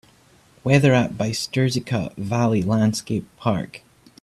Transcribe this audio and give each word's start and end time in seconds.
Weather 0.63 0.95
at 0.95 1.11
Bystrzyca 1.11 2.15
Valley 2.15 2.63
Landscape 2.63 3.27
Park 3.37 3.83